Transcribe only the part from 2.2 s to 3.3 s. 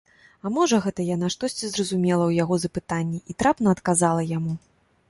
ў яго запытанні